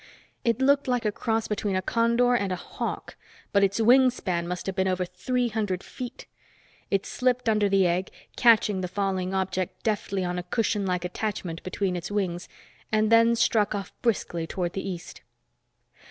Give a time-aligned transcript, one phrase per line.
[0.43, 3.15] It looked like a cross between a condor and a hawk,
[3.51, 6.25] but its wing span must have been over three hundred feet.
[6.89, 11.61] It slipped under the egg, catching the falling object deftly on a cushion like attachment
[11.61, 12.49] between its wings,
[12.91, 15.21] and then struck off briskly toward the east.